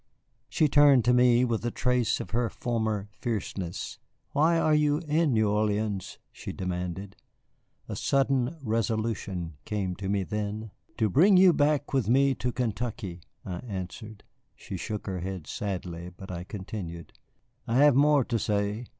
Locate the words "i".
13.45-13.57, 16.31-16.45, 17.67-17.77